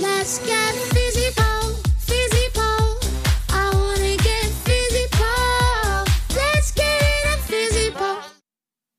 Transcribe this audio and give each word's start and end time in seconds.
Let's 0.00 0.38
get 0.46 0.74
fizzy 0.74 1.30
pole. 1.36 1.76
I 3.50 3.70
wanna 3.74 4.16
get. 4.16 4.52
Let's 6.34 6.72
get. 6.72 6.92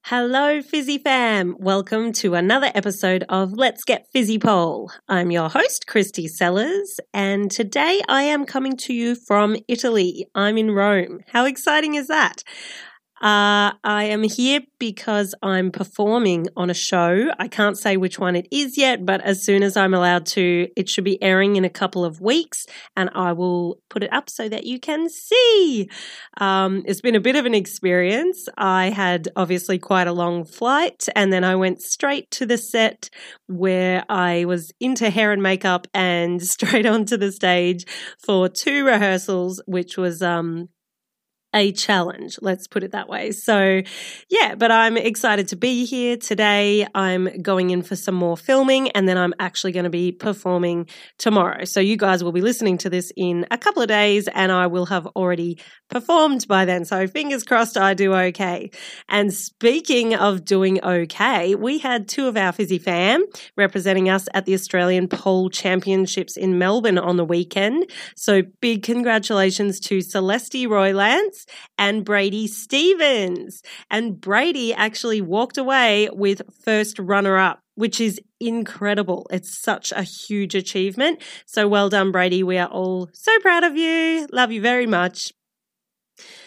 Hello, 0.06 0.62
Fizzy 0.62 1.00
fam. 1.00 1.56
Welcome 1.60 2.12
to 2.14 2.36
another 2.36 2.71
episode 2.76 3.24
of 3.29 3.54
Let's 3.54 3.84
Get 3.84 4.06
Fizzy 4.14 4.38
Pole. 4.38 4.92
I'm 5.08 5.32
your 5.32 5.50
host, 5.50 5.86
Kristy 5.88 6.29
Sellars, 6.29 6.99
and 7.13 7.49
today 7.49 8.01
I 8.07 8.23
am 8.23 8.46
coming 8.46 8.78
to 8.78 8.94
you 8.94 9.15
from 9.15 9.55
Italy. 9.67 10.28
I'm 10.35 10.57
in 10.60 10.69
Rome. 10.71 11.21
How 11.31 11.46
exciting 11.46 11.96
is 11.96 12.07
that? 12.07 12.44
Uh, 13.24 13.71
I 13.85 14.03
am 14.03 14.24
here 14.24 14.60
because 14.79 15.33
I'm 15.42 15.71
performing 15.71 16.48
on 16.58 16.70
a 16.70 16.73
show. 16.73 17.30
I 17.39 17.48
can't 17.48 17.77
say 17.77 17.95
which 17.95 18.20
one 18.20 18.35
it 18.35 18.49
is 18.52 18.77
yet, 18.77 19.05
but 19.05 19.21
as 19.21 19.41
soon 19.41 19.63
as 19.63 19.77
I'm 19.77 19.94
allowed 19.94 20.26
to, 20.35 20.67
it 20.76 20.89
should 20.89 21.05
be 21.05 21.23
airing 21.23 21.55
in 21.55 21.63
a 21.63 21.70
couple 21.70 22.03
of 22.03 22.20
weeks 22.20 22.65
and 22.98 23.09
I 23.15 23.31
will 23.31 23.79
put 23.89 24.03
it 24.03 24.12
up 24.12 24.29
so 24.29 24.49
that 24.49 24.65
you 24.65 24.77
can 24.77 25.07
see. 25.07 25.89
Um, 26.41 26.84
it's 26.85 26.99
been 26.99 27.15
a 27.15 27.21
bit 27.21 27.38
of 27.38 27.45
an 27.45 27.53
experience. 27.53 28.49
I 28.57 28.89
had 28.89 29.29
obviously 29.37 29.79
quite 29.79 30.07
a 30.07 30.12
long 30.12 30.43
flight 30.43 31.07
and 31.15 31.31
then 31.31 31.45
I 31.45 31.55
went 31.55 31.81
straight 31.81 32.29
to 32.31 32.45
the 32.45 32.57
set 32.57 33.09
where 33.48 34.03
I 34.09 34.43
was 34.43 34.73
into 34.81 35.09
hair 35.09 35.31
and 35.31 35.41
makeup 35.41 35.87
and 35.93 36.43
straight 36.45 36.85
onto 36.85 37.15
the 37.15 37.31
stage 37.31 37.85
for 38.20 38.49
two 38.49 38.84
rehearsals, 38.84 39.62
which 39.65 39.95
was, 39.95 40.21
um, 40.21 40.67
a 41.53 41.71
challenge. 41.71 42.38
Let's 42.41 42.67
put 42.67 42.84
it 42.84 42.91
that 42.91 43.07
way. 43.07 43.31
So, 43.31 43.81
yeah, 44.30 44.55
but 44.55 44.71
I'm 44.71 44.98
excited 44.98 45.49
to 45.49 45.55
be 45.55 45.85
here 45.85 46.17
today. 46.17 46.88
I'm 46.95 47.41
going 47.41 47.70
in 47.70 47.84
for 47.84 47.95
some 47.95 48.16
more 48.16 48.35
filming 48.35 48.89
and 48.91 49.07
then 49.07 49.17
I'm 49.17 49.34
actually 49.39 49.71
going 49.71 49.84
to 49.84 49.89
be 49.89 50.12
performing 50.12 50.88
tomorrow. 51.17 51.66
So, 51.66 51.79
you 51.79 51.98
guys 51.98 52.23
will 52.23 52.31
be 52.31 52.41
listening 52.41 52.77
to 52.79 52.89
this 52.89 53.12
in 53.16 53.45
a 53.52 53.57
couple 53.57 53.81
of 53.81 53.88
days 53.88 54.27
and 54.27 54.51
I 54.51 54.68
will 54.68 54.87
have 54.87 55.05
already 55.07 55.59
performed 55.90 56.48
by 56.48 56.65
then. 56.65 56.85
So, 56.85 57.07
fingers 57.07 57.43
crossed 57.43 57.77
I 57.77 57.93
do 57.93 58.13
okay. 58.13 58.71
And 59.07 59.34
speaking 59.34 60.15
of 60.15 60.46
doing 60.46 60.84
okay, 60.84 61.55
we 61.55 61.77
had 61.79 62.07
two 62.07 62.27
of 62.27 62.37
our 62.37 62.51
Fizzy 62.51 62.79
fam 62.79 63.24
representing 63.57 64.09
us 64.09 64.28
at 64.34 64.46
the 64.46 64.54
Australian 64.54 65.08
Pole 65.08 65.50
Championships 65.50 66.38
in 66.38 66.58
Melbourne 66.58 66.98
on 66.98 67.18
the 67.18 67.26
weekend. 67.26 67.90
So, 68.16 68.42
big 68.62 68.84
congratulations 68.84 69.80
to 69.81 70.02
Celeste 70.02 70.66
Roylance 70.68 71.43
and 71.78 72.06
Brady 72.06 72.48
Stevens. 72.48 73.62
And 73.90 74.20
Brady 74.20 74.74
actually 74.74 75.22
walked 75.22 75.58
away 75.58 76.10
with 76.12 76.42
first 76.64 77.00
runner 77.00 77.38
up, 77.38 77.60
which 77.76 78.00
is 78.00 78.20
incredible. 78.40 79.28
It's 79.32 79.62
such 79.62 79.92
a 79.92 80.04
huge 80.04 80.56
achievement. 80.56 81.22
So 81.46 81.68
well 81.68 81.90
done, 81.90 82.12
Brady. 82.12 82.44
We 82.44 82.58
are 82.58 82.68
all 82.68 83.10
so 83.14 83.38
proud 83.40 83.64
of 83.64 83.78
you. 83.78 84.28
Love 84.32 84.52
you 84.52 84.62
very 84.62 84.88
much. 84.88 85.32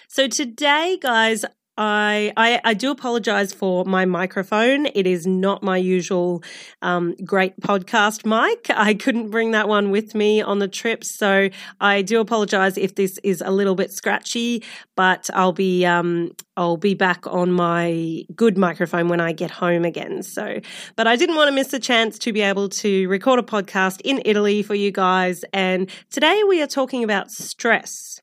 So 0.09 0.29
today, 0.29 0.99
guys, 1.01 1.45
I, 1.77 2.33
I, 2.37 2.61
I 2.65 2.75
do 2.75 2.91
apologize 2.91 3.53
for 3.53 3.85
my 3.85 4.07
microphone. 4.07 4.87
It 4.87 5.07
is 5.07 5.27
not 5.27 5.63
my 5.63 5.77
usual 5.77 6.43
um, 6.81 7.15
great 7.25 7.61
podcast 7.61 8.25
mic. 8.25 8.71
I 8.71 8.95
couldn't 8.95 9.31
bring 9.31 9.51
that 9.51 9.69
one 9.69 9.91
with 9.91 10.15
me 10.15 10.41
on 10.41 10.59
the 10.59 10.69
trip, 10.69 11.05
so 11.05 11.51
I 11.81 12.03
do 12.03 12.21
apologize 12.21 12.79
if 12.79 12.95
this 12.95 13.19
is 13.23 13.43
a 13.45 13.51
little 13.51 13.75
bit 13.75 13.93
scratchy. 13.93 14.63
But 14.97 15.29
I'll 15.35 15.53
be 15.53 15.85
um, 15.85 16.33
I'll 16.57 16.79
be 16.79 16.95
back 16.95 17.27
on 17.27 17.53
my 17.53 18.23
good 18.35 18.57
microphone 18.57 19.09
when 19.09 19.21
I 19.21 19.33
get 19.33 19.51
home 19.51 19.85
again. 19.85 20.23
So, 20.23 20.61
but 20.97 21.07
I 21.07 21.17
didn't 21.17 21.37
want 21.37 21.49
to 21.49 21.55
miss 21.55 21.73
a 21.75 21.79
chance 21.79 22.19
to 22.21 22.33
be 22.33 22.41
able 22.41 22.71
to 22.71 23.07
record 23.09 23.39
a 23.39 23.43
podcast 23.43 24.01
in 24.05 24.23
Italy 24.25 24.63
for 24.63 24.75
you 24.75 24.91
guys. 24.91 25.45
And 25.53 25.91
today 26.11 26.43
we 26.49 26.63
are 26.63 26.67
talking 26.67 27.05
about 27.05 27.31
stress. 27.31 28.21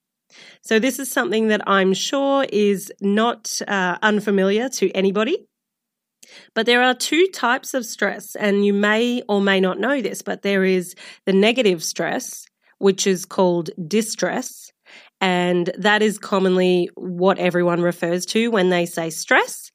So, 0.62 0.80
this 0.80 1.00
is 1.00 1.12
something 1.12 1.48
that 1.48 1.62
I'm 1.68 1.94
sure 1.94 2.46
is 2.52 2.92
not 3.02 3.62
uh, 3.68 3.98
unfamiliar 4.02 4.70
to 4.70 4.92
anybody. 4.92 5.48
But 6.56 6.66
there 6.66 6.82
are 6.82 6.94
two 6.94 7.28
types 7.34 7.74
of 7.74 7.86
stress, 7.86 8.36
and 8.36 8.66
you 8.66 8.74
may 8.74 9.22
or 9.28 9.42
may 9.42 9.60
not 9.60 9.80
know 9.80 10.02
this, 10.02 10.22
but 10.22 10.42
there 10.42 10.64
is 10.64 10.96
the 11.26 11.34
negative 11.34 11.84
stress, 11.84 12.46
which 12.80 13.06
is 13.08 13.26
called 13.26 13.70
distress. 13.88 14.72
And 15.22 15.72
that 15.78 16.02
is 16.02 16.18
commonly 16.18 16.90
what 16.96 17.40
everyone 17.40 17.82
refers 17.82 18.26
to 18.28 18.50
when 18.52 18.70
they 18.70 18.86
say 18.86 19.10
stress. 19.10 19.72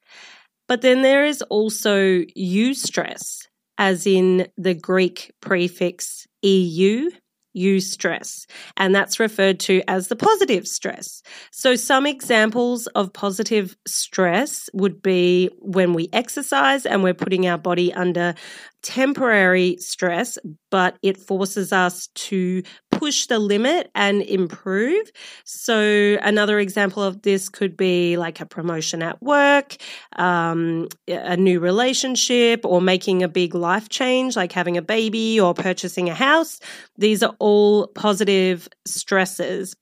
But 0.69 0.83
then 0.83 1.03
there 1.03 1.25
is 1.25 1.41
also 1.43 2.21
eustress, 2.37 3.47
as 3.79 4.07
in 4.07 4.49
the 4.59 4.75
Greek 4.75 5.33
prefix 5.41 6.27
EU, 6.43 7.11
eustress, 7.57 8.47
and 8.77 8.95
that's 8.95 9.21
referred 9.21 9.61
to 9.61 9.83
as 9.89 10.09
the 10.09 10.17
positive 10.17 10.67
stress. 10.67 11.23
So, 11.51 11.77
some 11.77 12.07
examples 12.07 12.87
of 12.89 13.13
positive 13.13 13.77
stress 13.87 14.69
would 14.73 15.03
be 15.03 15.51
when 15.59 15.93
we 15.93 16.09
exercise 16.13 16.87
and 16.87 17.03
we're 17.03 17.15
putting 17.15 17.47
our 17.47 17.59
body 17.59 17.93
under 17.93 18.35
temporary 18.83 19.77
stress, 19.79 20.39
but 20.71 20.97
it 21.03 21.17
forces 21.17 21.73
us 21.73 22.09
to 22.15 22.63
push 22.99 23.27
the 23.27 23.39
limit 23.39 23.91
and 23.95 24.23
improve. 24.23 25.11
So, 25.45 26.19
another 26.23 26.59
example 26.59 27.03
of 27.03 27.23
this 27.23 27.49
could 27.49 27.77
be 27.77 28.17
like 28.17 28.41
a 28.41 28.47
promotion 28.47 29.03
at 29.03 29.23
work, 29.23 29.77
um, 30.17 30.89
a 31.07 31.37
new 31.37 31.61
relationship, 31.61 32.65
or 32.65 32.81
making 32.81 33.23
a 33.23 33.29
big 33.29 33.55
life 33.55 33.89
change, 33.89 34.37
like 34.37 34.53
having 34.53 34.77
a 34.77 34.83
baby 34.83 35.39
or 35.39 35.55
purchasing 35.55 36.09
a 36.09 36.15
house. 36.15 36.61
These 36.97 37.23
are 37.23 37.35
all 37.39 37.87
positive 37.89 38.69
stresses. 38.85 39.75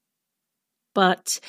But 0.95 1.41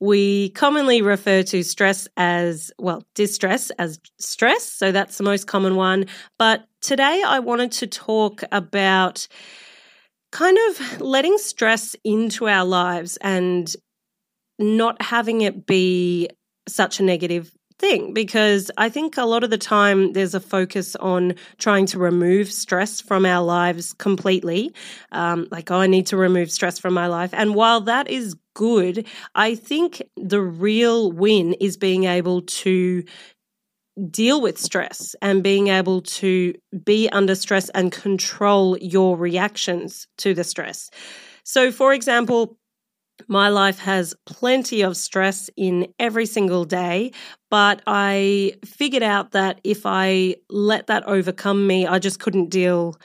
we 0.00 0.50
commonly 0.50 1.02
refer 1.02 1.42
to 1.44 1.62
stress 1.62 2.08
as, 2.16 2.72
well, 2.78 3.02
distress 3.14 3.70
as 3.78 3.98
stress. 4.18 4.64
So 4.64 4.92
that's 4.92 5.16
the 5.18 5.24
most 5.24 5.46
common 5.46 5.76
one. 5.76 6.06
But 6.38 6.66
today 6.80 7.22
I 7.26 7.38
wanted 7.38 7.72
to 7.72 7.86
talk 7.86 8.42
about 8.52 9.26
kind 10.34 10.58
of 10.68 11.00
letting 11.00 11.38
stress 11.38 11.94
into 12.02 12.48
our 12.48 12.64
lives 12.64 13.16
and 13.20 13.74
not 14.58 15.00
having 15.00 15.42
it 15.42 15.64
be 15.64 16.28
such 16.66 16.98
a 16.98 17.04
negative 17.04 17.52
thing 17.78 18.12
because 18.12 18.68
I 18.76 18.88
think 18.88 19.16
a 19.16 19.26
lot 19.26 19.44
of 19.44 19.50
the 19.50 19.58
time 19.58 20.12
there's 20.12 20.34
a 20.34 20.40
focus 20.40 20.96
on 20.96 21.34
trying 21.58 21.86
to 21.86 22.00
remove 22.00 22.50
stress 22.50 23.00
from 23.00 23.24
our 23.24 23.44
lives 23.44 23.92
completely. 23.92 24.74
Um, 25.12 25.46
like, 25.52 25.70
oh, 25.70 25.78
I 25.78 25.86
need 25.86 26.06
to 26.08 26.16
remove 26.16 26.50
stress 26.50 26.80
from 26.80 26.94
my 26.94 27.06
life. 27.06 27.30
And 27.32 27.54
while 27.54 27.82
that 27.82 28.10
is 28.10 28.34
good, 28.54 29.06
I 29.36 29.54
think 29.54 30.02
the 30.16 30.40
real 30.40 31.12
win 31.12 31.54
is 31.54 31.76
being 31.76 32.04
able 32.04 32.42
to 32.42 33.04
deal 34.10 34.40
with 34.40 34.58
stress 34.58 35.14
and 35.22 35.42
being 35.42 35.68
able 35.68 36.02
to 36.02 36.54
be 36.84 37.08
under 37.10 37.34
stress 37.34 37.68
and 37.70 37.92
control 37.92 38.76
your 38.78 39.16
reactions 39.16 40.06
to 40.18 40.34
the 40.34 40.44
stress. 40.44 40.90
So, 41.44 41.70
for 41.70 41.92
example, 41.92 42.56
my 43.28 43.48
life 43.48 43.78
has 43.78 44.14
plenty 44.26 44.82
of 44.82 44.96
stress 44.96 45.48
in 45.56 45.88
every 45.98 46.26
single 46.26 46.64
day, 46.64 47.12
but 47.50 47.80
I 47.86 48.54
figured 48.64 49.04
out 49.04 49.32
that 49.32 49.60
if 49.64 49.82
I 49.86 50.36
let 50.50 50.88
that 50.88 51.04
overcome 51.06 51.66
me, 51.66 51.86
I 51.86 51.98
just 52.00 52.18
couldn't 52.18 52.50
deal 52.50 52.96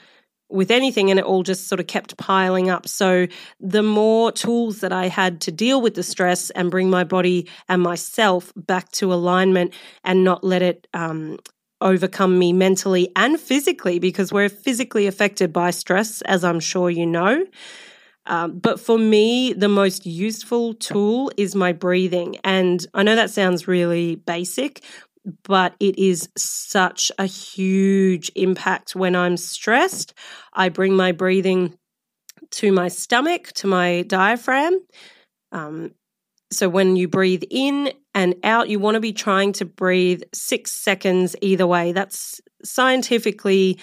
with 0.50 0.70
anything 0.70 1.10
and 1.10 1.18
it 1.18 1.24
all 1.24 1.42
just 1.42 1.68
sort 1.68 1.80
of 1.80 1.86
kept 1.86 2.16
piling 2.16 2.70
up. 2.70 2.88
So 2.88 3.26
the 3.60 3.82
more 3.82 4.32
tools 4.32 4.80
that 4.80 4.92
I 4.92 5.08
had 5.08 5.40
to 5.42 5.52
deal 5.52 5.80
with 5.80 5.94
the 5.94 6.02
stress 6.02 6.50
and 6.50 6.70
bring 6.70 6.90
my 6.90 7.04
body 7.04 7.48
and 7.68 7.82
myself 7.82 8.52
back 8.56 8.90
to 8.92 9.12
alignment 9.12 9.72
and 10.04 10.24
not 10.24 10.42
let 10.44 10.62
it 10.62 10.86
um, 10.94 11.38
overcome 11.80 12.38
me 12.38 12.52
mentally 12.52 13.10
and 13.16 13.40
physically 13.40 13.98
because 13.98 14.32
we're 14.32 14.48
physically 14.48 15.06
affected 15.06 15.52
by 15.52 15.70
stress, 15.70 16.22
as 16.22 16.44
I'm 16.44 16.60
sure 16.60 16.90
you 16.90 17.06
know. 17.06 17.46
Um, 18.26 18.58
but 18.58 18.78
for 18.78 18.98
me, 18.98 19.52
the 19.54 19.68
most 19.68 20.06
useful 20.06 20.74
tool 20.74 21.32
is 21.36 21.54
my 21.54 21.72
breathing. 21.72 22.36
And 22.44 22.86
I 22.94 23.02
know 23.02 23.16
that 23.16 23.30
sounds 23.30 23.66
really 23.66 24.16
basic, 24.16 24.82
but 25.42 25.74
it 25.80 25.98
is 25.98 26.28
such 26.36 27.12
a 27.18 27.26
huge 27.26 28.30
impact 28.34 28.94
when 28.94 29.14
I'm 29.14 29.36
stressed. 29.36 30.14
I 30.52 30.68
bring 30.68 30.96
my 30.96 31.12
breathing 31.12 31.76
to 32.52 32.72
my 32.72 32.88
stomach, 32.88 33.52
to 33.54 33.66
my 33.66 34.02
diaphragm. 34.02 34.80
Um, 35.52 35.92
so 36.52 36.68
when 36.68 36.96
you 36.96 37.06
breathe 37.06 37.44
in 37.50 37.92
and 38.14 38.34
out, 38.42 38.68
you 38.68 38.80
want 38.80 38.96
to 38.96 39.00
be 39.00 39.12
trying 39.12 39.52
to 39.54 39.64
breathe 39.64 40.22
six 40.34 40.72
seconds 40.72 41.36
either 41.40 41.66
way. 41.66 41.92
That's 41.92 42.40
scientifically 42.64 43.78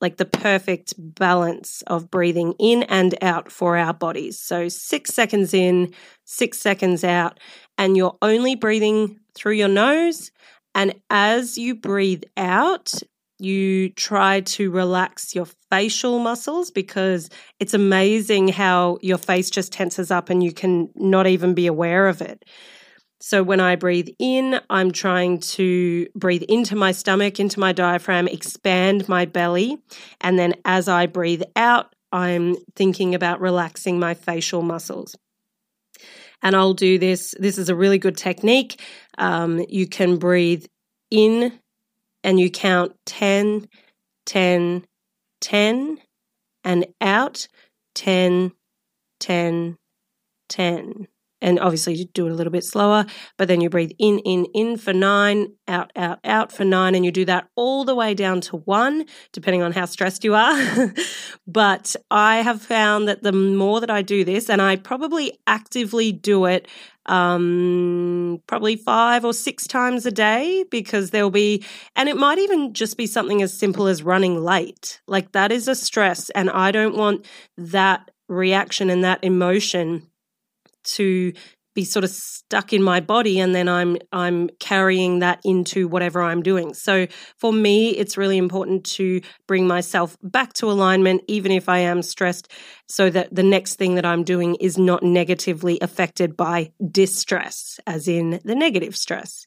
like 0.00 0.16
the 0.16 0.24
perfect 0.24 0.94
balance 0.98 1.82
of 1.86 2.10
breathing 2.10 2.54
in 2.58 2.82
and 2.84 3.14
out 3.22 3.50
for 3.50 3.76
our 3.76 3.94
bodies. 3.94 4.38
So, 4.38 4.68
six 4.68 5.14
seconds 5.14 5.54
in, 5.54 5.94
six 6.24 6.58
seconds 6.58 7.04
out, 7.04 7.38
and 7.78 7.96
you're 7.96 8.18
only 8.20 8.56
breathing 8.56 9.20
through 9.34 9.52
your 9.52 9.68
nose. 9.68 10.30
And 10.74 10.94
as 11.10 11.58
you 11.58 11.74
breathe 11.74 12.24
out, 12.36 12.92
you 13.38 13.88
try 13.90 14.40
to 14.40 14.70
relax 14.70 15.34
your 15.34 15.46
facial 15.70 16.20
muscles 16.20 16.70
because 16.70 17.28
it's 17.58 17.74
amazing 17.74 18.48
how 18.48 18.98
your 19.02 19.18
face 19.18 19.50
just 19.50 19.72
tenses 19.72 20.10
up 20.10 20.30
and 20.30 20.42
you 20.42 20.52
can 20.52 20.88
not 20.94 21.26
even 21.26 21.52
be 21.52 21.66
aware 21.66 22.06
of 22.06 22.22
it. 22.22 22.44
So 23.20 23.42
when 23.42 23.60
I 23.60 23.76
breathe 23.76 24.08
in, 24.18 24.60
I'm 24.68 24.90
trying 24.90 25.38
to 25.40 26.08
breathe 26.14 26.42
into 26.42 26.74
my 26.74 26.92
stomach, 26.92 27.38
into 27.38 27.60
my 27.60 27.72
diaphragm, 27.72 28.26
expand 28.26 29.08
my 29.08 29.26
belly. 29.26 29.78
And 30.20 30.38
then 30.38 30.54
as 30.64 30.88
I 30.88 31.06
breathe 31.06 31.42
out, 31.54 31.94
I'm 32.10 32.56
thinking 32.74 33.14
about 33.14 33.40
relaxing 33.40 33.98
my 33.98 34.14
facial 34.14 34.62
muscles. 34.62 35.16
And 36.42 36.56
I'll 36.56 36.74
do 36.74 36.98
this. 36.98 37.34
This 37.38 37.58
is 37.58 37.68
a 37.68 37.76
really 37.76 37.98
good 37.98 38.16
technique. 38.16 38.80
Um, 39.18 39.64
you 39.68 39.86
can 39.86 40.18
breathe 40.18 40.66
in 41.10 41.58
and 42.24 42.38
you 42.38 42.50
count 42.50 42.96
10, 43.06 43.68
10, 44.26 44.84
10, 45.40 45.98
and 46.64 46.86
out 47.00 47.46
10, 47.94 48.52
10, 49.20 49.78
10 50.48 51.08
and 51.42 51.58
obviously 51.58 51.94
you 51.94 52.06
do 52.06 52.26
it 52.26 52.32
a 52.32 52.34
little 52.34 52.52
bit 52.52 52.64
slower 52.64 53.04
but 53.36 53.48
then 53.48 53.60
you 53.60 53.68
breathe 53.68 53.90
in 53.98 54.18
in 54.20 54.46
in 54.54 54.76
for 54.76 54.92
9 54.92 55.48
out 55.68 55.90
out 55.96 56.18
out 56.24 56.52
for 56.52 56.64
9 56.64 56.94
and 56.94 57.04
you 57.04 57.10
do 57.10 57.24
that 57.24 57.48
all 57.56 57.84
the 57.84 57.94
way 57.94 58.14
down 58.14 58.40
to 58.40 58.56
1 58.56 59.04
depending 59.32 59.62
on 59.62 59.72
how 59.72 59.84
stressed 59.84 60.24
you 60.24 60.34
are. 60.34 60.94
But 61.46 61.96
i 62.10 62.36
have 62.36 62.62
found 62.62 63.08
that 63.08 63.22
the 63.22 63.32
more 63.32 63.80
that 63.80 63.90
i 63.90 64.00
do 64.00 64.24
this 64.24 64.48
and 64.48 64.62
i 64.62 64.76
probably 64.76 65.38
actively 65.46 66.12
do 66.12 66.44
it 66.44 66.68
um 67.06 68.40
probably 68.46 68.76
5 68.76 69.24
or 69.24 69.32
6 69.34 69.66
times 69.66 70.06
a 70.06 70.12
day 70.12 70.64
because 70.70 71.10
there'll 71.10 71.30
be 71.30 71.64
and 71.96 72.08
it 72.08 72.16
might 72.16 72.38
even 72.38 72.72
just 72.72 72.96
be 72.96 73.06
something 73.06 73.42
as 73.42 73.52
simple 73.58 73.88
as 73.88 74.02
running 74.02 74.42
late. 74.42 75.00
Like 75.08 75.32
that 75.32 75.50
is 75.50 75.66
a 75.66 75.74
stress 75.74 76.30
and 76.30 76.48
i 76.50 76.70
don't 76.70 76.96
want 76.96 77.26
that 77.56 78.10
reaction 78.28 78.88
and 78.88 79.02
that 79.04 79.22
emotion 79.22 80.06
to 80.84 81.32
be 81.74 81.84
sort 81.84 82.04
of 82.04 82.10
stuck 82.10 82.72
in 82.72 82.82
my 82.82 83.00
body 83.00 83.38
and 83.38 83.54
then 83.54 83.68
I'm 83.68 83.96
I'm 84.12 84.50
carrying 84.60 85.20
that 85.20 85.40
into 85.44 85.88
whatever 85.88 86.22
I'm 86.22 86.42
doing. 86.42 86.74
So 86.74 87.06
for 87.38 87.52
me 87.52 87.90
it's 87.90 88.16
really 88.18 88.36
important 88.36 88.84
to 88.96 89.20
bring 89.46 89.66
myself 89.66 90.16
back 90.22 90.52
to 90.54 90.70
alignment 90.70 91.22
even 91.28 91.52
if 91.52 91.68
I 91.68 91.78
am 91.78 92.02
stressed 92.02 92.50
so 92.88 93.08
that 93.10 93.34
the 93.34 93.42
next 93.42 93.76
thing 93.76 93.94
that 93.94 94.04
I'm 94.04 94.24
doing 94.24 94.56
is 94.56 94.76
not 94.76 95.02
negatively 95.02 95.78
affected 95.80 96.36
by 96.36 96.72
distress 96.90 97.80
as 97.86 98.06
in 98.06 98.40
the 98.44 98.54
negative 98.54 98.96
stress. 98.96 99.46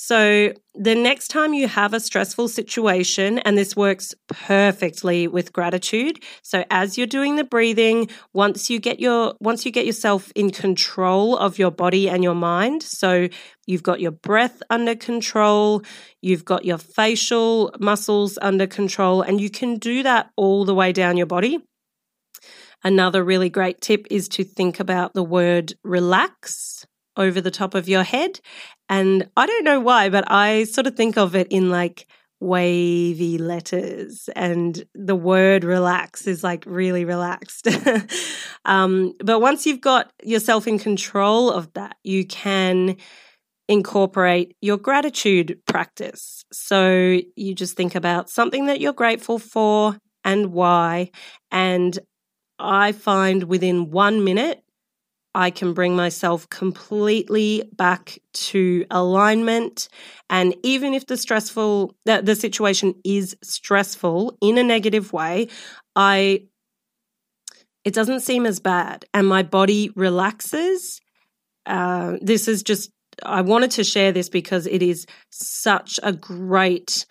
So, 0.00 0.52
the 0.76 0.94
next 0.94 1.26
time 1.26 1.54
you 1.54 1.66
have 1.66 1.92
a 1.92 1.98
stressful 1.98 2.46
situation, 2.46 3.40
and 3.40 3.58
this 3.58 3.74
works 3.74 4.14
perfectly 4.28 5.26
with 5.26 5.52
gratitude. 5.52 6.22
So, 6.42 6.64
as 6.70 6.96
you're 6.96 7.08
doing 7.08 7.34
the 7.34 7.42
breathing, 7.42 8.08
once 8.32 8.70
you 8.70 8.78
get 8.78 9.00
your 9.00 9.34
once 9.40 9.66
you 9.66 9.72
get 9.72 9.86
yourself 9.86 10.30
in 10.36 10.50
control 10.50 11.36
of 11.36 11.58
your 11.58 11.72
body 11.72 12.08
and 12.08 12.22
your 12.22 12.36
mind, 12.36 12.84
so 12.84 13.26
you've 13.66 13.82
got 13.82 13.98
your 13.98 14.12
breath 14.12 14.62
under 14.70 14.94
control, 14.94 15.82
you've 16.22 16.44
got 16.44 16.64
your 16.64 16.78
facial 16.78 17.74
muscles 17.80 18.38
under 18.40 18.68
control, 18.68 19.22
and 19.22 19.40
you 19.40 19.50
can 19.50 19.78
do 19.78 20.04
that 20.04 20.30
all 20.36 20.64
the 20.64 20.76
way 20.76 20.92
down 20.92 21.16
your 21.16 21.26
body. 21.26 21.58
Another 22.84 23.24
really 23.24 23.50
great 23.50 23.80
tip 23.80 24.06
is 24.12 24.28
to 24.28 24.44
think 24.44 24.78
about 24.78 25.12
the 25.14 25.24
word 25.24 25.74
relax 25.82 26.86
over 27.18 27.40
the 27.40 27.50
top 27.50 27.74
of 27.74 27.88
your 27.88 28.04
head. 28.04 28.40
And 28.88 29.28
I 29.36 29.46
don't 29.46 29.64
know 29.64 29.80
why, 29.80 30.08
but 30.08 30.24
I 30.30 30.64
sort 30.64 30.86
of 30.86 30.96
think 30.96 31.18
of 31.18 31.34
it 31.34 31.48
in 31.50 31.68
like 31.68 32.06
wavy 32.40 33.36
letters. 33.36 34.30
And 34.34 34.84
the 34.94 35.16
word 35.16 35.64
relax 35.64 36.26
is 36.26 36.42
like 36.42 36.64
really 36.66 37.04
relaxed. 37.04 37.68
Um, 38.64 39.14
but 39.24 39.40
once 39.40 39.64
you've 39.64 39.80
got 39.80 40.12
yourself 40.22 40.66
in 40.66 40.78
control 40.78 41.50
of 41.50 41.72
that 41.72 41.96
you 42.04 42.26
can 42.26 42.96
incorporate 43.68 44.56
your 44.60 44.76
gratitude 44.76 45.60
practice. 45.66 46.44
So 46.52 47.20
you 47.36 47.54
just 47.54 47.76
think 47.76 47.94
about 47.94 48.28
something 48.28 48.66
that 48.66 48.80
you're 48.80 48.92
grateful 48.92 49.38
for 49.38 49.96
and 50.24 50.52
why. 50.52 51.10
And 51.50 51.98
i 52.58 52.90
find 52.90 53.44
within 53.44 53.90
one 53.90 54.24
minute 54.24 54.62
I 55.38 55.50
can 55.50 55.72
bring 55.72 55.94
myself 55.94 56.50
completely 56.50 57.62
back 57.76 58.18
to 58.32 58.84
alignment. 58.90 59.88
And 60.28 60.56
even 60.64 60.94
if 60.94 61.06
the 61.06 61.16
stressful, 61.16 61.94
the, 62.04 62.22
the 62.22 62.34
situation 62.34 62.96
is 63.04 63.36
stressful 63.40 64.36
in 64.42 64.58
a 64.58 64.64
negative 64.64 65.12
way, 65.12 65.46
I, 65.94 66.48
it 67.84 67.94
doesn't 67.94 68.22
seem 68.22 68.46
as 68.46 68.58
bad 68.58 69.04
and 69.14 69.28
my 69.28 69.44
body 69.44 69.92
relaxes. 69.94 71.00
Uh, 71.66 72.16
this 72.20 72.48
is 72.48 72.64
just, 72.64 72.90
I 73.22 73.42
wanted 73.42 73.70
to 73.72 73.84
share 73.84 74.10
this 74.10 74.28
because 74.28 74.66
it 74.66 74.82
is 74.82 75.06
such 75.30 76.00
a 76.02 76.12
great, 76.12 77.06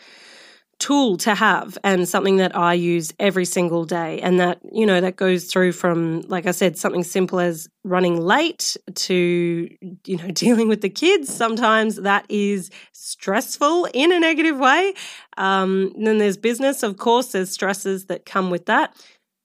tool 0.79 1.17
to 1.17 1.33
have 1.33 1.77
and 1.83 2.07
something 2.07 2.37
that 2.37 2.55
I 2.55 2.73
use 2.73 3.13
every 3.19 3.45
single 3.45 3.85
day. 3.85 4.19
And 4.21 4.39
that, 4.39 4.59
you 4.71 4.85
know, 4.85 5.01
that 5.01 5.15
goes 5.15 5.45
through 5.45 5.71
from, 5.71 6.21
like 6.21 6.45
I 6.45 6.51
said, 6.51 6.77
something 6.77 7.03
simple 7.03 7.39
as 7.39 7.67
running 7.83 8.21
late 8.21 8.77
to, 8.93 9.69
you 10.05 10.17
know, 10.17 10.27
dealing 10.31 10.67
with 10.67 10.81
the 10.81 10.89
kids. 10.89 11.33
Sometimes 11.33 11.95
that 11.97 12.25
is 12.29 12.69
stressful 12.93 13.85
in 13.93 14.11
a 14.11 14.19
negative 14.19 14.57
way. 14.57 14.93
Um, 15.37 15.93
then 15.97 16.19
there's 16.19 16.37
business, 16.37 16.83
of 16.83 16.97
course, 16.97 17.31
there's 17.31 17.51
stresses 17.51 18.05
that 18.05 18.25
come 18.25 18.49
with 18.49 18.67
that. 18.67 18.95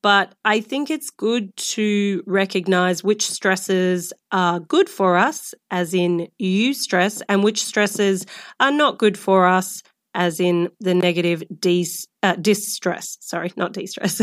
But 0.02 0.34
I 0.44 0.61
think 0.61 0.90
it's 0.90 1.11
good 1.11 1.56
to 1.56 2.25
recognize 2.26 3.05
which 3.05 3.31
stresses 3.31 4.12
are 4.32 4.58
good 4.58 4.88
for 4.88 5.17
us, 5.17 5.55
as 5.70 5.94
in 5.94 6.29
eustress, 6.40 7.23
and 7.29 7.44
which 7.44 7.64
stresses 7.64 8.26
are 8.58 8.73
not 8.73 8.99
good 8.99 9.17
for 9.17 9.46
us, 9.46 9.82
as 10.14 10.41
in 10.41 10.69
the 10.81 10.94
negative 10.94 11.43
de- 11.59 11.87
uh, 12.23 12.37
distress. 12.37 13.17
Sorry, 13.20 13.53
not 13.56 13.73
de-stress. 13.73 14.19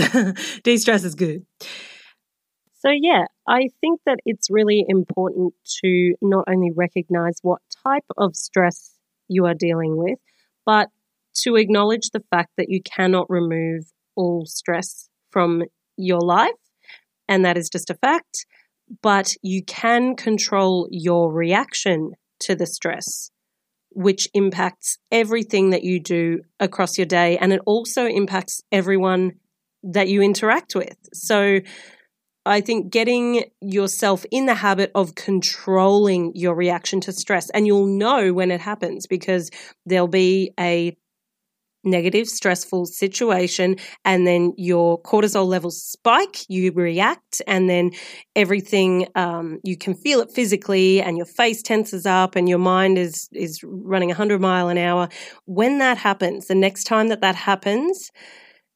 de-stress 0.64 1.04
is 1.04 1.16
good. 1.16 1.46
So, 2.80 2.90
yeah, 2.90 3.26
I 3.48 3.70
think 3.82 4.00
that 4.06 4.20
it's 4.26 4.50
really 4.50 4.86
important 4.88 5.54
to 5.84 6.14
not 6.22 6.46
only 6.48 6.72
recognize 6.74 7.40
what 7.42 7.62
type 7.86 8.06
of 8.18 8.36
stress 8.36 8.94
you 9.28 9.46
are 9.46 9.54
dealing 9.54 9.98
with, 9.98 10.18
but 10.66 10.88
to 11.42 11.56
acknowledge 11.56 12.12
the 12.12 12.24
fact 12.32 12.52
that 12.58 12.70
you 12.70 12.82
cannot 12.82 13.30
remove 13.30 13.84
all 14.16 14.46
stress 14.46 15.10
from 15.32 15.64
your 15.98 16.22
life. 16.22 16.52
And 17.28 17.44
that 17.44 17.58
is 17.58 17.70
just 17.70 17.90
a 17.90 17.96
fact. 17.96 18.46
But 19.02 19.34
you 19.42 19.64
can 19.64 20.16
control 20.16 20.88
your 20.90 21.32
reaction 21.32 22.14
to 22.42 22.56
the 22.56 22.66
stress 22.66 23.30
which 23.92 24.28
impacts 24.34 24.98
everything 25.12 25.72
that 25.72 25.84
you 25.84 26.00
do 26.00 26.42
across 26.60 26.98
your 26.98 27.06
day. 27.06 27.38
And 27.38 27.52
it 27.52 27.62
also 27.66 28.06
impacts 28.06 28.62
everyone 28.72 29.34
that 29.84 30.08
you 30.08 30.22
interact 30.22 30.76
with. 30.76 30.98
So 31.14 31.60
I 32.46 32.62
think 32.62 32.92
getting 32.92 33.44
yourself 33.62 34.26
in 34.32 34.46
the 34.46 34.56
habit 34.56 34.92
of 34.96 35.16
controlling 35.16 36.32
your 36.36 36.56
reaction 36.56 37.02
to 37.02 37.12
stress, 37.12 37.50
and 37.52 37.68
you'll 37.68 37.86
know 37.86 38.34
when 38.34 38.52
it 38.52 38.62
happens 38.62 39.08
because 39.08 39.52
there'll 39.86 40.08
be 40.08 40.52
a 40.60 40.98
negative, 41.84 42.28
stressful 42.28 42.86
situation, 42.86 43.78
and 44.06 44.28
then 44.28 44.54
your 44.58 45.02
cortisol 45.02 45.48
levels 45.48 45.82
spike, 45.82 46.46
you 46.50 46.72
react, 46.72 47.42
and 47.48 47.70
then 47.70 47.92
everything 48.36 49.08
um, 49.16 49.60
you 49.64 49.78
can 49.78 49.96
feel 49.96 50.20
it 50.22 50.32
physically, 50.32 51.02
and 51.02 51.18
your 51.18 51.26
face 51.26 51.62
tenses 51.62 52.06
up, 52.06 52.36
and 52.36 52.50
your 52.50 52.60
mind 52.60 52.98
is 52.98 53.30
is 53.34 53.62
running 53.64 54.10
100 54.10 54.42
mile 54.42 54.70
an 54.70 54.78
hour. 54.78 55.10
When 55.46 55.80
that 55.80 55.98
happens, 55.98 56.48
the 56.48 56.56
next 56.56 56.84
time 56.86 57.10
that 57.10 57.22
that 57.22 57.36
happens, 57.36 58.12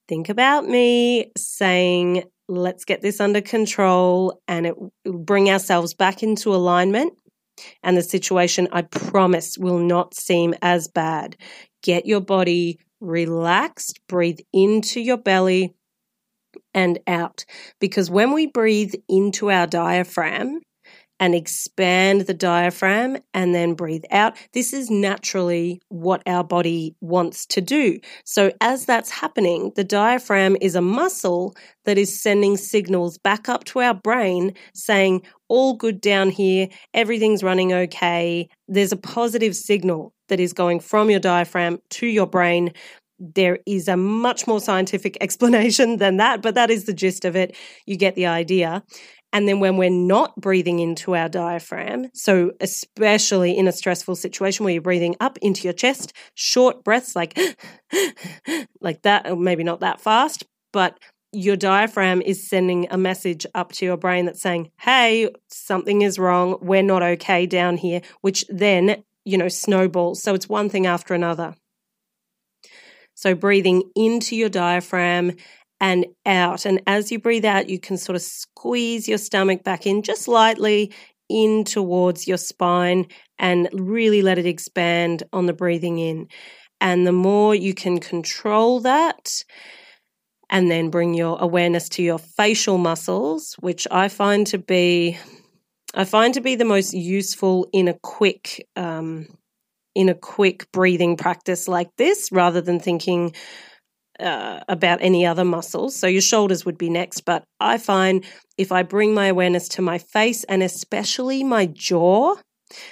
think 0.07 0.29
about 0.29 0.65
me 0.67 1.31
saying, 1.37 2.23
"Let's 2.47 2.85
get 2.85 3.01
this 3.01 3.19
under 3.19 3.41
control," 3.41 4.41
and 4.47 4.65
it 4.65 4.75
will 4.77 4.91
bring 5.05 5.49
ourselves 5.49 5.93
back 5.93 6.23
into 6.23 6.53
alignment. 6.53 7.13
And 7.83 7.95
the 7.95 8.01
situation, 8.01 8.67
I 8.71 8.81
promise, 8.81 9.57
will 9.59 9.77
not 9.77 10.15
seem 10.15 10.55
as 10.63 10.87
bad. 10.87 11.37
Get 11.83 12.05
your 12.05 12.21
body 12.21 12.79
relaxed, 13.03 13.99
breathe 14.07 14.39
into 14.51 14.99
your 15.01 15.17
belly 15.17 15.75
and 16.73 16.99
out. 17.07 17.45
Because 17.79 18.09
when 18.09 18.33
we 18.33 18.47
breathe 18.47 18.93
into 19.07 19.51
our 19.51 19.67
diaphragm 19.67 20.61
and 21.19 21.35
expand 21.35 22.21
the 22.21 22.33
diaphragm 22.33 23.17
and 23.33 23.53
then 23.53 23.75
breathe 23.75 24.03
out, 24.11 24.35
this 24.53 24.73
is 24.73 24.89
naturally 24.89 25.79
what 25.89 26.21
our 26.25 26.43
body 26.43 26.95
wants 27.01 27.45
to 27.45 27.61
do. 27.61 27.99
So, 28.25 28.51
as 28.59 28.85
that's 28.85 29.09
happening, 29.09 29.71
the 29.75 29.83
diaphragm 29.83 30.57
is 30.59 30.75
a 30.75 30.81
muscle 30.81 31.55
that 31.85 31.97
is 31.97 32.21
sending 32.21 32.57
signals 32.57 33.17
back 33.17 33.47
up 33.47 33.63
to 33.65 33.79
our 33.79 33.93
brain 33.93 34.53
saying, 34.73 35.21
all 35.47 35.75
good 35.75 36.01
down 36.01 36.29
here, 36.29 36.67
everything's 36.93 37.43
running 37.43 37.71
okay. 37.73 38.49
There's 38.67 38.91
a 38.91 38.97
positive 38.97 39.55
signal 39.55 40.12
that 40.29 40.39
is 40.39 40.53
going 40.53 40.79
from 40.79 41.09
your 41.09 41.19
diaphragm 41.19 41.79
to 41.89 42.07
your 42.07 42.27
brain 42.27 42.73
there 43.19 43.59
is 43.65 43.87
a 43.87 43.95
much 43.95 44.47
more 44.47 44.59
scientific 44.59 45.17
explanation 45.21 45.97
than 45.97 46.17
that, 46.17 46.41
but 46.41 46.55
that 46.55 46.69
is 46.69 46.85
the 46.85 46.93
gist 46.93 47.25
of 47.25 47.35
it. 47.35 47.55
You 47.85 47.95
get 47.95 48.15
the 48.15 48.25
idea. 48.25 48.83
And 49.31 49.47
then 49.47 49.59
when 49.59 49.77
we're 49.77 49.89
not 49.89 50.35
breathing 50.35 50.79
into 50.79 51.15
our 51.15 51.27
diaphragm, 51.27 52.09
so 52.13 52.51
especially 52.59 53.57
in 53.57 53.67
a 53.67 53.71
stressful 53.71 54.15
situation 54.15 54.63
where 54.63 54.73
you're 54.73 54.81
breathing 54.81 55.15
up 55.19 55.39
into 55.41 55.63
your 55.63 55.73
chest, 55.73 56.13
short 56.35 56.83
breaths 56.83 57.15
like 57.15 57.37
like 58.81 59.01
that, 59.01 59.27
or 59.27 59.35
maybe 59.35 59.63
not 59.63 59.79
that 59.79 59.99
fast, 59.99 60.45
but 60.71 60.99
your 61.31 61.55
diaphragm 61.55 62.21
is 62.21 62.47
sending 62.47 62.87
a 62.91 62.97
message 62.97 63.43
up 63.55 63.71
to 63.71 63.85
your 63.85 63.97
brain 63.97 64.25
that's 64.25 64.41
saying, 64.41 64.69
"Hey, 64.79 65.29
something 65.47 66.03
is 66.03 66.19
wrong. 66.19 66.59
We're 66.61 66.83
not 66.83 67.01
okay 67.01 67.47
down 67.47 67.77
here," 67.77 68.01
which 68.21 68.45
then, 68.49 69.03
you 69.25 69.37
know, 69.37 69.47
snowballs. 69.47 70.21
So 70.21 70.33
it's 70.33 70.49
one 70.49 70.69
thing 70.69 70.85
after 70.85 71.13
another. 71.13 71.55
So 73.15 73.35
breathing 73.35 73.83
into 73.95 74.35
your 74.35 74.49
diaphragm 74.49 75.33
and 75.79 76.05
out. 76.25 76.65
And 76.65 76.81
as 76.87 77.11
you 77.11 77.19
breathe 77.19 77.45
out, 77.45 77.69
you 77.69 77.79
can 77.79 77.97
sort 77.97 78.15
of 78.15 78.21
squeeze 78.21 79.07
your 79.07 79.17
stomach 79.17 79.63
back 79.63 79.85
in 79.85 80.01
just 80.01 80.27
lightly 80.27 80.93
in 81.29 81.63
towards 81.63 82.27
your 82.27 82.37
spine 82.37 83.07
and 83.39 83.69
really 83.73 84.21
let 84.21 84.37
it 84.37 84.45
expand 84.45 85.23
on 85.31 85.45
the 85.45 85.53
breathing 85.53 85.99
in. 85.99 86.27
And 86.81 87.07
the 87.07 87.11
more 87.11 87.55
you 87.55 87.73
can 87.73 87.99
control 87.99 88.81
that, 88.81 89.43
and 90.49 90.69
then 90.69 90.89
bring 90.89 91.13
your 91.13 91.37
awareness 91.39 91.89
to 91.89 92.03
your 92.03 92.19
facial 92.19 92.77
muscles, 92.77 93.55
which 93.59 93.87
I 93.89 94.07
find 94.07 94.45
to 94.47 94.59
be, 94.59 95.17
I 95.93 96.05
find 96.05 96.33
to 96.33 96.41
be 96.41 96.55
the 96.55 96.65
most 96.65 96.93
useful 96.93 97.67
in 97.71 97.87
a 97.87 97.93
quick, 98.01 98.67
um, 98.75 99.27
in 99.95 100.09
a 100.09 100.15
quick 100.15 100.71
breathing 100.71 101.17
practice 101.17 101.67
like 101.67 101.89
this, 101.97 102.31
rather 102.31 102.61
than 102.61 102.79
thinking 102.79 103.33
uh, 104.19 104.61
about 104.67 104.99
any 105.01 105.25
other 105.25 105.45
muscles. 105.45 105.95
So 105.95 106.07
your 106.07 106.21
shoulders 106.21 106.65
would 106.65 106.77
be 106.77 106.89
next, 106.89 107.21
but 107.21 107.43
I 107.59 107.77
find 107.77 108.25
if 108.57 108.71
I 108.71 108.83
bring 108.83 109.13
my 109.13 109.27
awareness 109.27 109.67
to 109.69 109.81
my 109.81 109.97
face 109.97 110.43
and 110.45 110.63
especially 110.63 111.43
my 111.43 111.67
jaw, 111.67 112.35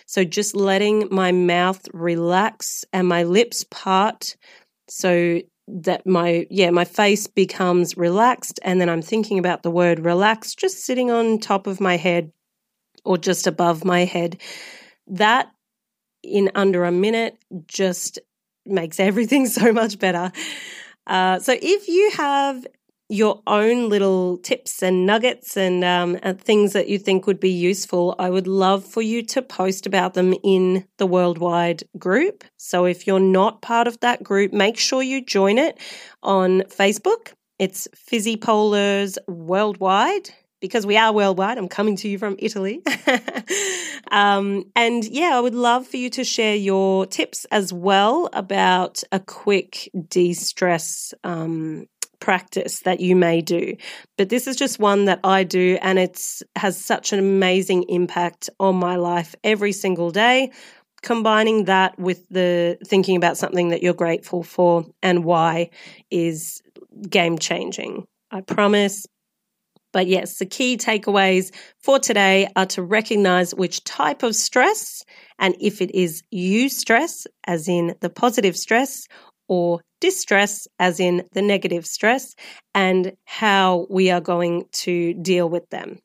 so 0.05 0.23
just 0.23 0.55
letting 0.55 1.07
my 1.11 1.31
mouth 1.31 1.81
relax 1.93 2.85
and 2.93 3.07
my 3.07 3.23
lips 3.23 3.65
part 3.71 4.35
so 4.87 5.41
that 5.67 6.05
my 6.05 6.45
yeah 6.49 6.69
my 6.69 6.83
face 6.83 7.27
becomes 7.27 7.95
relaxed 7.95 8.59
and 8.63 8.81
then 8.81 8.89
i'm 8.89 9.01
thinking 9.01 9.39
about 9.39 9.63
the 9.63 9.71
word 9.71 9.99
relax 9.99 10.53
just 10.53 10.83
sitting 10.83 11.09
on 11.09 11.39
top 11.39 11.65
of 11.65 11.79
my 11.79 11.95
head 11.95 12.31
or 13.03 13.17
just 13.17 13.47
above 13.47 13.83
my 13.85 14.05
head 14.05 14.39
that 15.07 15.51
in 16.23 16.51
under 16.55 16.85
a 16.85 16.91
minute 16.91 17.37
just 17.67 18.19
makes 18.65 18.99
everything 18.99 19.45
so 19.47 19.71
much 19.71 19.99
better 19.99 20.31
uh, 21.07 21.39
so 21.39 21.55
if 21.61 21.87
you 21.87 22.11
have 22.11 22.65
your 23.11 23.41
own 23.45 23.89
little 23.89 24.37
tips 24.37 24.81
and 24.81 25.05
nuggets 25.05 25.57
and, 25.57 25.83
um, 25.83 26.17
and 26.23 26.39
things 26.39 26.71
that 26.71 26.87
you 26.87 26.97
think 26.97 27.27
would 27.27 27.41
be 27.41 27.51
useful, 27.51 28.15
I 28.17 28.29
would 28.29 28.47
love 28.47 28.85
for 28.85 29.01
you 29.01 29.21
to 29.23 29.41
post 29.41 29.85
about 29.85 30.13
them 30.13 30.33
in 30.43 30.87
the 30.97 31.05
worldwide 31.05 31.83
group. 31.97 32.45
So 32.55 32.85
if 32.85 33.05
you're 33.05 33.19
not 33.19 33.61
part 33.61 33.85
of 33.87 33.99
that 33.99 34.23
group, 34.23 34.53
make 34.53 34.79
sure 34.79 35.03
you 35.03 35.21
join 35.21 35.57
it 35.57 35.77
on 36.23 36.61
Facebook. 36.61 37.33
It's 37.59 37.85
Fizzy 37.93 38.37
Polars 38.37 39.17
Worldwide 39.27 40.29
because 40.61 40.85
we 40.85 40.95
are 40.95 41.11
worldwide. 41.11 41.57
I'm 41.57 41.67
coming 41.67 41.95
to 41.97 42.07
you 42.07 42.17
from 42.17 42.35
Italy. 42.39 42.81
um, 44.11 44.63
and 44.75 45.03
yeah, 45.03 45.31
I 45.33 45.39
would 45.39 45.55
love 45.55 45.87
for 45.87 45.97
you 45.97 46.09
to 46.11 46.23
share 46.23 46.55
your 46.55 47.05
tips 47.07 47.45
as 47.51 47.73
well 47.73 48.29
about 48.31 49.03
a 49.11 49.19
quick 49.19 49.89
de 50.07 50.33
stress 50.33 51.13
um, 51.23 51.87
practice 52.19 52.81
that 52.81 52.99
you 53.01 53.15
may 53.15 53.41
do. 53.41 53.75
But 54.17 54.29
this 54.29 54.47
is 54.47 54.55
just 54.55 54.79
one 54.79 55.05
that 55.05 55.19
I 55.23 55.43
do, 55.43 55.77
and 55.81 55.99
it's 55.99 56.43
has 56.55 56.77
such 56.77 57.11
an 57.11 57.19
amazing 57.19 57.83
impact 57.89 58.49
on 58.59 58.75
my 58.75 58.95
life 58.95 59.35
every 59.43 59.73
single 59.73 60.11
day. 60.11 60.51
Combining 61.01 61.65
that 61.65 61.97
with 61.97 62.29
the 62.29 62.77
thinking 62.85 63.17
about 63.17 63.35
something 63.35 63.69
that 63.69 63.81
you're 63.81 63.95
grateful 63.95 64.43
for 64.43 64.85
and 65.01 65.25
why 65.25 65.71
is 66.11 66.61
game 67.09 67.39
changing. 67.39 68.05
I 68.29 68.41
promise. 68.41 69.07
But 69.93 70.07
yes, 70.07 70.37
the 70.37 70.45
key 70.45 70.77
takeaways 70.77 71.53
for 71.79 71.99
today 71.99 72.47
are 72.55 72.65
to 72.67 72.81
recognize 72.81 73.53
which 73.53 73.83
type 73.83 74.23
of 74.23 74.35
stress 74.35 75.03
and 75.39 75.55
if 75.59 75.81
it 75.81 75.93
is 75.93 76.23
eustress, 76.33 77.25
as 77.45 77.67
in 77.67 77.95
the 77.99 78.09
positive 78.09 78.55
stress, 78.57 79.07
or 79.47 79.81
distress, 79.99 80.67
as 80.79 80.99
in 80.99 81.23
the 81.33 81.41
negative 81.41 81.85
stress, 81.85 82.35
and 82.73 83.13
how 83.25 83.85
we 83.89 84.09
are 84.09 84.21
going 84.21 84.65
to 84.71 85.13
deal 85.15 85.49
with 85.49 85.69
them. 85.69 85.99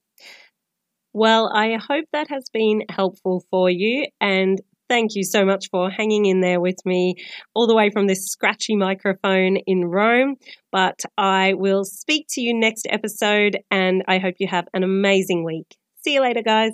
Well, 1.12 1.50
I 1.54 1.76
hope 1.76 2.06
that 2.12 2.28
has 2.28 2.50
been 2.52 2.82
helpful 2.90 3.44
for 3.50 3.70
you. 3.70 4.06
And 4.20 4.60
thank 4.88 5.14
you 5.14 5.24
so 5.24 5.44
much 5.44 5.68
for 5.70 5.90
hanging 5.90 6.26
in 6.26 6.40
there 6.40 6.60
with 6.60 6.78
me 6.84 7.16
all 7.54 7.66
the 7.66 7.74
way 7.74 7.90
from 7.90 8.06
this 8.06 8.26
scratchy 8.26 8.76
microphone 8.76 9.56
in 9.66 9.84
Rome. 9.84 10.36
But 10.72 11.00
I 11.16 11.54
will 11.54 11.84
speak 11.84 12.26
to 12.30 12.40
you 12.40 12.54
next 12.54 12.86
episode, 12.90 13.58
and 13.70 14.02
I 14.08 14.18
hope 14.18 14.36
you 14.38 14.48
have 14.48 14.66
an 14.74 14.82
amazing 14.82 15.44
week. 15.44 15.76
See 16.02 16.14
you 16.14 16.20
later, 16.20 16.42
guys. 16.42 16.72